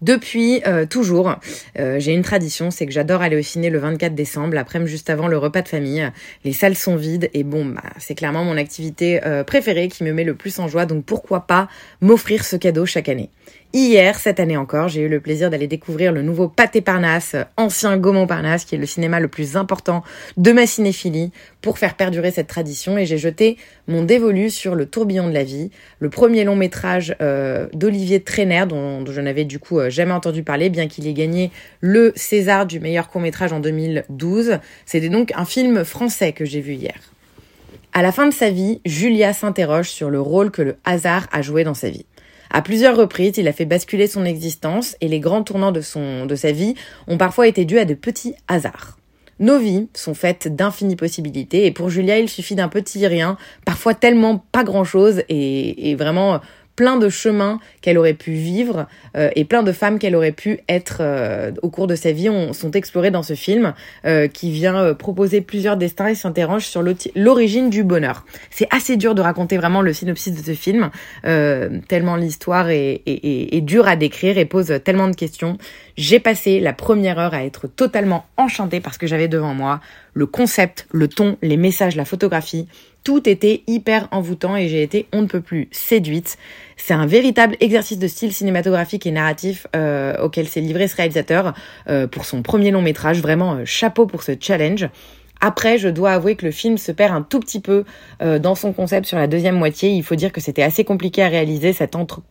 Depuis 0.01 0.61
euh, 0.65 0.85
toujours, 0.85 1.35
euh, 1.77 1.99
j'ai 1.99 2.13
une 2.13 2.21
tradition, 2.21 2.71
c'est 2.71 2.85
que 2.85 2.91
j'adore 2.91 3.21
aller 3.21 3.37
au 3.37 3.41
ciné 3.41 3.69
le 3.69 3.79
24 3.79 4.15
décembre, 4.15 4.53
l'après-midi 4.53 4.89
juste 4.89 5.09
avant 5.09 5.27
le 5.27 5.37
repas 5.37 5.61
de 5.61 5.67
famille. 5.67 6.09
Les 6.45 6.53
salles 6.53 6.75
sont 6.75 6.95
vides 6.95 7.29
et 7.33 7.43
bon, 7.43 7.65
bah, 7.65 7.83
c'est 7.97 8.15
clairement 8.15 8.45
mon 8.45 8.55
activité 8.55 9.19
euh, 9.25 9.43
préférée 9.43 9.89
qui 9.89 10.05
me 10.05 10.13
met 10.13 10.23
le 10.23 10.35
plus 10.35 10.57
en 10.59 10.67
joie, 10.67 10.85
donc 10.85 11.03
pourquoi 11.03 11.41
pas 11.41 11.67
m'offrir 12.01 12.45
ce 12.45 12.55
cadeau 12.55 12.85
chaque 12.85 13.09
année. 13.09 13.29
Hier, 13.71 14.17
cette 14.17 14.39
année 14.39 14.57
encore, 14.57 14.87
j'ai 14.87 15.01
eu 15.01 15.09
le 15.09 15.19
plaisir 15.19 15.51
d'aller 15.51 15.67
découvrir 15.67 16.11
le 16.11 16.23
nouveau 16.23 16.47
Pâté 16.47 16.81
Parnasse, 16.81 17.35
ancien 17.55 17.97
Gaumont 17.97 18.25
Parnasse, 18.25 18.65
qui 18.65 18.73
est 18.73 18.79
le 18.79 18.87
cinéma 18.87 19.19
le 19.19 19.27
plus 19.27 19.57
important 19.57 20.03
de 20.37 20.51
ma 20.51 20.65
cinéphilie, 20.65 21.31
pour 21.61 21.77
faire 21.77 21.93
perdurer 21.93 22.31
cette 22.31 22.47
tradition. 22.47 22.97
Et 22.97 23.05
j'ai 23.05 23.19
jeté 23.19 23.57
mon 23.87 24.01
dévolu 24.01 24.49
sur 24.49 24.73
Le 24.73 24.87
Tourbillon 24.87 25.27
de 25.27 25.35
la 25.35 25.43
vie, 25.43 25.69
le 25.99 26.09
premier 26.09 26.45
long 26.45 26.55
métrage 26.55 27.15
euh, 27.21 27.67
d'Olivier 27.73 28.21
Trainer, 28.21 28.65
dont, 28.67 29.05
je 29.05 29.21
n'avais 29.21 29.45
du 29.45 29.59
coup 29.59 29.77
euh, 29.77 29.91
jamais 29.91 30.13
entendu 30.13 30.41
parler, 30.41 30.71
bien 30.71 30.87
qu'il 30.87 31.05
ait 31.05 31.13
gagné 31.13 31.51
le 31.79 32.11
César 32.15 32.65
du 32.65 32.79
meilleur 32.79 33.07
court 33.07 33.21
métrage 33.21 33.53
en 33.53 33.59
2012. 33.59 34.57
C'était 34.87 35.09
donc 35.09 35.31
un 35.35 35.45
film 35.45 35.85
français 35.85 36.31
que 36.31 36.43
j'ai 36.43 36.61
vu 36.61 36.73
hier. 36.73 36.97
À 37.93 38.01
la 38.01 38.11
fin 38.11 38.27
de 38.27 38.33
sa 38.33 38.49
vie, 38.49 38.81
Julia 38.85 39.33
s'interroge 39.33 39.89
sur 39.89 40.09
le 40.09 40.19
rôle 40.19 40.49
que 40.49 40.63
le 40.63 40.77
hasard 40.85 41.27
a 41.31 41.43
joué 41.43 41.63
dans 41.63 41.75
sa 41.75 41.89
vie. 41.89 42.07
À 42.51 42.61
plusieurs 42.61 42.97
reprises, 42.97 43.37
il 43.37 43.47
a 43.47 43.53
fait 43.53 43.65
basculer 43.65 44.07
son 44.07 44.25
existence 44.25 44.95
et 45.01 45.07
les 45.07 45.19
grands 45.19 45.43
tournants 45.43 45.71
de, 45.71 45.81
son, 45.81 46.25
de 46.25 46.35
sa 46.35 46.51
vie 46.51 46.73
ont 47.07 47.17
parfois 47.17 47.47
été 47.47 47.65
dus 47.65 47.77
à 47.79 47.85
de 47.85 47.93
petits 47.93 48.33
hasards. 48.47 48.97
Nos 49.39 49.57
vies 49.57 49.87
sont 49.93 50.13
faites 50.13 50.53
d'infinies 50.53 50.97
possibilités 50.97 51.65
et 51.65 51.71
pour 51.71 51.89
Julia, 51.89 52.19
il 52.19 52.27
suffit 52.27 52.55
d'un 52.55 52.67
petit 52.67 53.07
rien, 53.07 53.37
parfois 53.65 53.93
tellement 53.93 54.43
pas 54.51 54.65
grand-chose 54.65 55.23
et, 55.29 55.91
et 55.91 55.95
vraiment 55.95 56.41
plein 56.79 56.95
de 56.95 57.09
chemins 57.09 57.59
qu'elle 57.81 57.97
aurait 57.97 58.13
pu 58.13 58.31
vivre 58.31 58.87
euh, 59.17 59.29
et 59.35 59.43
plein 59.43 59.63
de 59.63 59.73
femmes 59.73 59.99
qu'elle 59.99 60.15
aurait 60.15 60.31
pu 60.31 60.61
être 60.69 60.99
euh, 61.01 61.51
au 61.61 61.69
cours 61.69 61.87
de 61.87 61.95
sa 61.95 62.13
vie 62.13 62.29
ont, 62.29 62.53
sont 62.53 62.71
explorées 62.71 63.11
dans 63.11 63.21
ce 63.21 63.33
film 63.33 63.73
euh, 64.05 64.29
qui 64.29 64.49
vient 64.49 64.77
euh, 64.77 64.93
proposer 64.93 65.41
plusieurs 65.41 65.75
destins 65.75 66.07
et 66.07 66.15
s'interroge 66.15 66.63
sur 66.63 66.81
l'origine 67.17 67.69
du 67.69 67.83
bonheur. 67.83 68.25
C'est 68.49 68.73
assez 68.73 68.95
dur 68.95 69.13
de 69.13 69.21
raconter 69.21 69.57
vraiment 69.57 69.81
le 69.81 69.91
synopsis 69.91 70.33
de 70.33 70.41
ce 70.41 70.57
film, 70.57 70.89
euh, 71.25 71.81
tellement 71.89 72.15
l'histoire 72.15 72.69
est, 72.69 73.01
est, 73.05 73.25
est, 73.25 73.57
est 73.57 73.61
dure 73.61 73.89
à 73.89 73.97
décrire 73.97 74.37
et 74.37 74.45
pose 74.45 74.73
tellement 74.85 75.09
de 75.09 75.15
questions. 75.17 75.57
J'ai 75.97 76.21
passé 76.21 76.61
la 76.61 76.71
première 76.71 77.19
heure 77.19 77.33
à 77.33 77.43
être 77.43 77.67
totalement 77.67 78.23
enchantée 78.37 78.79
parce 78.79 78.97
que 78.97 79.05
j'avais 79.05 79.27
devant 79.27 79.53
moi 79.53 79.81
le 80.13 80.25
concept, 80.25 80.87
le 80.91 81.09
ton, 81.09 81.37
les 81.41 81.57
messages, 81.57 81.97
la 81.97 82.05
photographie, 82.05 82.67
tout 83.03 83.27
était 83.27 83.63
hyper 83.67 84.07
envoûtant 84.11 84.55
et 84.55 84.67
j'ai 84.67 84.83
été 84.83 85.07
on 85.13 85.21
ne 85.21 85.27
peut 85.27 85.41
plus 85.41 85.67
séduite. 85.71 86.37
C'est 86.77 86.93
un 86.93 87.05
véritable 87.05 87.55
exercice 87.59 87.99
de 87.99 88.07
style 88.07 88.33
cinématographique 88.33 89.05
et 89.05 89.11
narratif 89.11 89.67
euh, 89.75 90.15
auquel 90.21 90.47
s'est 90.47 90.61
livré 90.61 90.87
ce 90.87 90.95
réalisateur 90.95 91.53
euh, 91.89 92.07
pour 92.07 92.25
son 92.25 92.41
premier 92.41 92.71
long 92.71 92.81
métrage. 92.81 93.21
Vraiment 93.21 93.55
euh, 93.55 93.65
chapeau 93.65 94.05
pour 94.05 94.23
ce 94.23 94.33
challenge. 94.39 94.89
Après, 95.41 95.77
je 95.77 95.87
dois 95.87 96.11
avouer 96.11 96.35
que 96.35 96.45
le 96.45 96.51
film 96.51 96.77
se 96.77 96.91
perd 96.91 97.13
un 97.13 97.21
tout 97.21 97.39
petit 97.39 97.61
peu 97.61 97.85
euh, 98.21 98.39
dans 98.39 98.55
son 98.55 98.73
concept 98.73 99.07
sur 99.07 99.17
la 99.17 99.27
deuxième 99.27 99.55
moitié. 99.55 99.89
Il 99.89 100.03
faut 100.03 100.15
dire 100.15 100.31
que 100.31 100.41
c'était 100.41 100.63
assez 100.63 100.83
compliqué 100.83 101.23
à 101.23 101.29
réaliser 101.29 101.73
cet 101.73 101.95
entre 101.95 102.21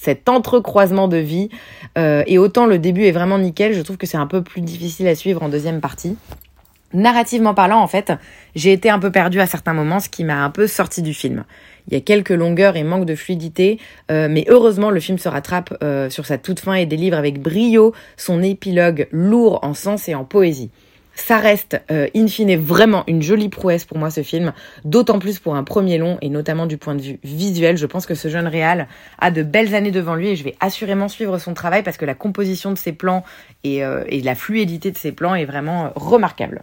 cet 0.00 0.28
entrecroisement 0.28 1.08
de 1.08 1.16
vie. 1.16 1.48
Euh, 1.96 2.22
et 2.26 2.38
autant 2.38 2.66
le 2.66 2.78
début 2.78 3.04
est 3.04 3.12
vraiment 3.12 3.38
nickel, 3.38 3.72
je 3.72 3.80
trouve 3.80 3.96
que 3.96 4.06
c'est 4.06 4.16
un 4.16 4.28
peu 4.28 4.42
plus 4.42 4.60
difficile 4.60 5.08
à 5.08 5.16
suivre 5.16 5.42
en 5.42 5.48
deuxième 5.48 5.80
partie. 5.80 6.16
Narrativement 6.94 7.54
parlant, 7.54 7.80
en 7.80 7.86
fait, 7.86 8.12
j'ai 8.54 8.72
été 8.72 8.88
un 8.88 8.98
peu 8.98 9.12
perdue 9.12 9.40
à 9.40 9.46
certains 9.46 9.74
moments, 9.74 10.00
ce 10.00 10.08
qui 10.08 10.24
m'a 10.24 10.42
un 10.42 10.50
peu 10.50 10.66
sorti 10.66 11.02
du 11.02 11.12
film. 11.12 11.44
Il 11.88 11.94
y 11.94 11.96
a 11.96 12.00
quelques 12.00 12.30
longueurs 12.30 12.76
et 12.76 12.82
manque 12.82 13.04
de 13.04 13.14
fluidité, 13.14 13.78
euh, 14.10 14.28
mais 14.30 14.44
heureusement 14.48 14.90
le 14.90 15.00
film 15.00 15.18
se 15.18 15.28
rattrape 15.28 15.74
euh, 15.82 16.10
sur 16.10 16.26
sa 16.26 16.38
toute 16.38 16.60
fin 16.60 16.74
et 16.74 16.86
délivre 16.86 17.16
avec 17.16 17.40
brio 17.40 17.94
son 18.16 18.42
épilogue 18.42 19.08
lourd 19.10 19.60
en 19.62 19.74
sens 19.74 20.08
et 20.08 20.14
en 20.14 20.24
poésie. 20.24 20.70
Ça 21.18 21.38
reste, 21.38 21.82
euh, 21.90 22.06
in 22.14 22.28
fine, 22.28 22.56
vraiment 22.56 23.02
une 23.08 23.22
jolie 23.22 23.48
prouesse 23.48 23.84
pour 23.84 23.98
moi 23.98 24.08
ce 24.08 24.22
film, 24.22 24.52
d'autant 24.84 25.18
plus 25.18 25.40
pour 25.40 25.56
un 25.56 25.64
premier 25.64 25.98
long 25.98 26.16
et 26.22 26.28
notamment 26.28 26.64
du 26.66 26.78
point 26.78 26.94
de 26.94 27.02
vue 27.02 27.18
visuel. 27.24 27.76
Je 27.76 27.86
pense 27.86 28.06
que 28.06 28.14
ce 28.14 28.28
jeune 28.28 28.46
réal 28.46 28.86
a 29.18 29.32
de 29.32 29.42
belles 29.42 29.74
années 29.74 29.90
devant 29.90 30.14
lui 30.14 30.28
et 30.28 30.36
je 30.36 30.44
vais 30.44 30.54
assurément 30.60 31.08
suivre 31.08 31.38
son 31.38 31.54
travail 31.54 31.82
parce 31.82 31.96
que 31.96 32.04
la 32.04 32.14
composition 32.14 32.70
de 32.70 32.78
ses 32.78 32.92
plans 32.92 33.24
et, 33.64 33.84
euh, 33.84 34.04
et 34.08 34.20
la 34.20 34.36
fluidité 34.36 34.92
de 34.92 34.96
ses 34.96 35.10
plans 35.10 35.34
est 35.34 35.44
vraiment 35.44 35.86
euh, 35.86 35.88
remarquable. 35.96 36.62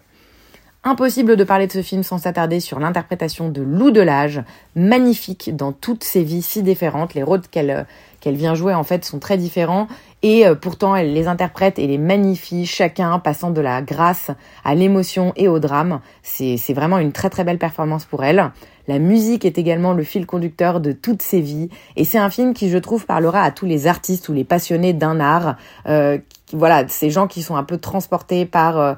Impossible 0.87 1.35
de 1.35 1.43
parler 1.43 1.65
de 1.65 1.71
ce 1.71 1.81
film 1.81 2.03
sans 2.03 2.19
s'attarder 2.19 2.59
sur 2.59 2.79
l'interprétation 2.79 3.49
de 3.49 3.63
Lou 3.63 3.89
Delage, 3.89 4.43
magnifique 4.75 5.55
dans 5.55 5.71
toutes 5.71 6.03
ses 6.03 6.21
vies 6.21 6.43
si 6.43 6.61
différentes. 6.61 7.15
Les 7.15 7.23
rôles 7.23 7.41
qu'elle 7.41 7.87
qu'elle 8.19 8.35
vient 8.35 8.53
jouer 8.53 8.75
en 8.75 8.83
fait 8.83 9.03
sont 9.03 9.17
très 9.17 9.37
différents 9.37 9.87
et 10.21 10.45
euh, 10.45 10.53
pourtant 10.53 10.95
elle 10.95 11.13
les 11.13 11.27
interprète 11.27 11.79
et 11.79 11.87
les 11.87 11.97
magnifie, 11.97 12.67
chacun 12.67 13.17
passant 13.17 13.49
de 13.49 13.61
la 13.61 13.81
grâce 13.81 14.29
à 14.63 14.75
l'émotion 14.75 15.33
et 15.35 15.47
au 15.47 15.57
drame. 15.57 16.01
C'est 16.21 16.73
vraiment 16.73 16.99
une 16.99 17.11
très 17.11 17.31
très 17.31 17.43
belle 17.43 17.57
performance 17.57 18.05
pour 18.05 18.23
elle. 18.23 18.51
La 18.87 18.99
musique 18.99 19.43
est 19.43 19.57
également 19.57 19.93
le 19.93 20.03
fil 20.03 20.27
conducteur 20.27 20.81
de 20.81 20.91
toutes 20.91 21.23
ses 21.23 21.41
vies 21.41 21.69
et 21.95 22.03
c'est 22.03 22.19
un 22.19 22.29
film 22.29 22.53
qui 22.53 22.69
je 22.69 22.77
trouve 22.77 23.07
parlera 23.07 23.41
à 23.41 23.49
tous 23.49 23.65
les 23.65 23.87
artistes 23.87 24.29
ou 24.29 24.33
les 24.33 24.43
passionnés 24.43 24.93
d'un 24.93 25.19
art. 25.19 25.55
Euh, 25.87 26.19
voilà, 26.53 26.87
ces 26.87 27.09
gens 27.09 27.25
qui 27.25 27.41
sont 27.41 27.55
un 27.55 27.63
peu 27.63 27.79
transportés 27.79 28.45
par 28.45 28.79
euh, 28.79 28.93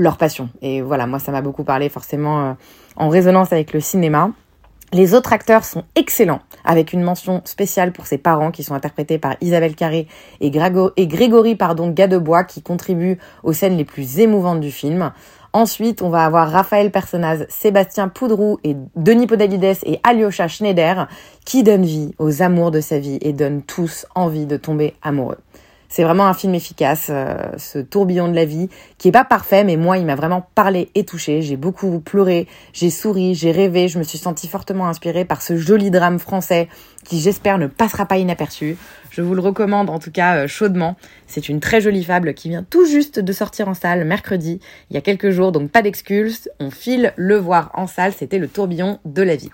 leur 0.00 0.16
passion. 0.16 0.48
Et 0.62 0.80
voilà, 0.80 1.06
moi 1.06 1.18
ça 1.18 1.30
m'a 1.30 1.42
beaucoup 1.42 1.64
parlé 1.64 1.88
forcément 1.88 2.40
euh, 2.40 2.52
en 2.96 3.08
résonance 3.08 3.52
avec 3.52 3.72
le 3.72 3.80
cinéma. 3.80 4.30
Les 4.92 5.14
autres 5.14 5.32
acteurs 5.32 5.64
sont 5.64 5.84
excellents, 5.94 6.40
avec 6.64 6.92
une 6.92 7.02
mention 7.02 7.42
spéciale 7.44 7.92
pour 7.92 8.06
ses 8.06 8.18
parents 8.18 8.50
qui 8.50 8.64
sont 8.64 8.74
interprétés 8.74 9.18
par 9.18 9.36
Isabelle 9.40 9.76
Carré 9.76 10.08
et, 10.40 10.50
Grégo 10.50 10.90
et 10.96 11.06
Grégory 11.06 11.54
pardon, 11.54 11.90
Gadebois 11.90 12.42
qui 12.42 12.60
contribuent 12.60 13.18
aux 13.44 13.52
scènes 13.52 13.76
les 13.76 13.84
plus 13.84 14.18
émouvantes 14.18 14.58
du 14.58 14.72
film. 14.72 15.12
Ensuite, 15.52 16.00
on 16.00 16.10
va 16.10 16.24
avoir 16.24 16.50
Raphaël 16.50 16.90
Personnaz, 16.90 17.46
Sébastien 17.50 18.08
Poudrou 18.08 18.58
et 18.64 18.76
Denis 18.96 19.26
Podalides 19.26 19.78
et 19.84 20.00
Alyosha 20.02 20.48
Schneider 20.48 21.08
qui 21.44 21.62
donnent 21.62 21.84
vie 21.84 22.14
aux 22.18 22.42
amours 22.42 22.70
de 22.70 22.80
sa 22.80 22.98
vie 22.98 23.18
et 23.20 23.32
donnent 23.32 23.62
tous 23.62 24.06
envie 24.14 24.46
de 24.46 24.56
tomber 24.56 24.94
amoureux. 25.02 25.38
C'est 25.92 26.04
vraiment 26.04 26.28
un 26.28 26.34
film 26.34 26.54
efficace, 26.54 27.08
euh, 27.10 27.34
ce 27.58 27.80
tourbillon 27.80 28.28
de 28.28 28.34
la 28.34 28.44
vie, 28.44 28.68
qui 28.96 29.08
est 29.08 29.12
pas 29.12 29.24
parfait, 29.24 29.64
mais 29.64 29.76
moi, 29.76 29.98
il 29.98 30.06
m'a 30.06 30.14
vraiment 30.14 30.46
parlé 30.54 30.88
et 30.94 31.04
touché. 31.04 31.42
J'ai 31.42 31.56
beaucoup 31.56 31.98
pleuré, 31.98 32.46
j'ai 32.72 32.90
souri, 32.90 33.34
j'ai 33.34 33.50
rêvé, 33.50 33.88
je 33.88 33.98
me 33.98 34.04
suis 34.04 34.16
sentie 34.16 34.46
fortement 34.46 34.86
inspirée 34.86 35.24
par 35.24 35.42
ce 35.42 35.56
joli 35.56 35.90
drame 35.90 36.20
français 36.20 36.68
qui, 37.04 37.18
j'espère, 37.18 37.58
ne 37.58 37.66
passera 37.66 38.06
pas 38.06 38.18
inaperçu. 38.18 38.76
Je 39.10 39.20
vous 39.20 39.34
le 39.34 39.40
recommande 39.40 39.90
en 39.90 39.98
tout 39.98 40.12
cas 40.12 40.36
euh, 40.36 40.46
chaudement. 40.46 40.96
C'est 41.26 41.48
une 41.48 41.58
très 41.58 41.80
jolie 41.80 42.04
fable 42.04 42.34
qui 42.34 42.50
vient 42.50 42.62
tout 42.62 42.86
juste 42.86 43.18
de 43.18 43.32
sortir 43.32 43.66
en 43.66 43.74
salle 43.74 44.04
mercredi, 44.04 44.60
il 44.90 44.94
y 44.94 44.96
a 44.96 45.00
quelques 45.00 45.30
jours, 45.30 45.50
donc 45.50 45.72
pas 45.72 45.82
d'excuses. 45.82 46.48
On 46.60 46.70
file 46.70 47.12
le 47.16 47.36
voir 47.36 47.72
en 47.74 47.88
salle, 47.88 48.12
c'était 48.12 48.38
le 48.38 48.46
tourbillon 48.46 49.00
de 49.04 49.22
la 49.22 49.34
vie. 49.34 49.50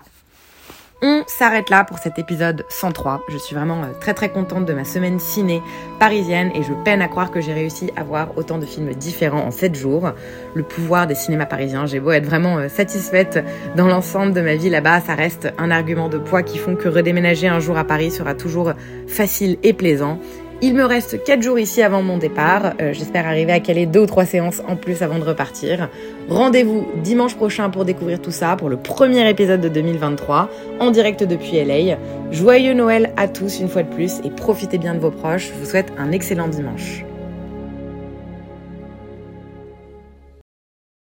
On 1.03 1.21
s'arrête 1.27 1.69
là 1.69 1.83
pour 1.83 1.99
cet 1.99 2.17
épisode 2.17 2.65
103. 2.69 3.21
Je 3.29 3.37
suis 3.37 3.55
vraiment 3.55 3.83
très 4.01 4.15
très 4.15 4.29
contente 4.29 4.65
de 4.65 4.73
ma 4.73 4.83
semaine 4.83 5.19
ciné 5.19 5.61
parisienne 5.99 6.49
et 6.55 6.63
je 6.63 6.73
peine 6.73 7.03
à 7.03 7.07
croire 7.07 7.29
que 7.29 7.39
j'ai 7.39 7.53
réussi 7.53 7.91
à 7.95 8.03
voir 8.03 8.35
autant 8.35 8.57
de 8.57 8.65
films 8.65 8.91
différents 8.95 9.45
en 9.45 9.51
7 9.51 9.75
jours. 9.75 10.11
Le 10.55 10.63
pouvoir 10.63 11.05
des 11.05 11.13
cinémas 11.13 11.45
parisiens, 11.45 11.85
j'ai 11.85 11.99
beau 11.99 12.09
être 12.09 12.25
vraiment 12.25 12.67
satisfaite 12.67 13.45
dans 13.75 13.87
l'ensemble 13.87 14.33
de 14.33 14.41
ma 14.41 14.55
vie 14.55 14.71
là-bas, 14.71 15.01
ça 15.01 15.13
reste 15.13 15.53
un 15.59 15.69
argument 15.69 16.09
de 16.09 16.17
poids 16.17 16.41
qui 16.41 16.57
font 16.57 16.75
que 16.75 16.89
redéménager 16.89 17.47
un 17.47 17.59
jour 17.59 17.77
à 17.77 17.83
Paris 17.83 18.09
sera 18.09 18.33
toujours 18.33 18.73
facile 19.07 19.59
et 19.61 19.73
plaisant. 19.73 20.17
Il 20.59 20.73
me 20.73 20.83
reste 20.85 21.23
4 21.23 21.43
jours 21.43 21.59
ici 21.59 21.83
avant 21.83 22.01
mon 22.01 22.17
départ. 22.17 22.73
Euh, 22.81 22.91
J'espère 22.91 23.27
arriver 23.27 23.51
à 23.51 23.59
caler 23.59 23.85
2 23.85 23.99
ou 23.99 24.05
3 24.07 24.25
séances 24.25 24.61
en 24.67 24.75
plus 24.75 25.03
avant 25.03 25.19
de 25.19 25.23
repartir. 25.23 25.87
Rendez-vous 26.29 26.87
dimanche 27.03 27.35
prochain 27.35 27.69
pour 27.69 27.85
découvrir 27.85 28.19
tout 28.19 28.31
ça, 28.31 28.55
pour 28.55 28.67
le 28.67 28.77
premier 28.77 29.29
épisode 29.29 29.61
de 29.61 29.69
2023, 29.69 30.49
en 30.79 30.89
direct 30.89 31.23
depuis 31.23 31.63
LA. 31.63 31.97
Joyeux 32.31 32.73
Noël 32.73 33.13
à 33.17 33.27
tous 33.27 33.59
une 33.59 33.69
fois 33.69 33.83
de 33.83 33.93
plus 33.93 34.19
et 34.23 34.31
profitez 34.31 34.79
bien 34.79 34.95
de 34.95 34.99
vos 34.99 35.11
proches. 35.11 35.51
Je 35.53 35.59
vous 35.59 35.69
souhaite 35.69 35.93
un 35.99 36.11
excellent 36.11 36.47
dimanche. 36.47 37.06